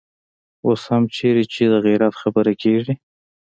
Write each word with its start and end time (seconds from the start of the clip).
اوس 0.65 0.81
هم 0.91 1.03
چېرته 1.15 1.45
چې 1.53 1.63
د 1.71 1.73
غيرت 1.85 2.13
خبره 2.21 2.53
کېږي. 2.61 2.93